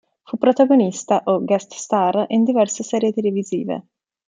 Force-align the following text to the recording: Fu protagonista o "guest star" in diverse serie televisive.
Fu 0.23 0.37
protagonista 0.39 1.21
o 1.25 1.43
"guest 1.43 1.73
star" 1.73 2.25
in 2.29 2.43
diverse 2.43 2.81
serie 2.81 3.13
televisive. 3.13 3.83